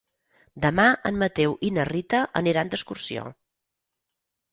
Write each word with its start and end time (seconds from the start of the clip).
Demà 0.61 0.85
en 1.09 1.19
Mateu 1.23 1.53
i 1.69 1.69
na 1.75 1.85
Rita 1.89 2.21
aniran 2.41 2.71
d'excursió. 2.73 3.27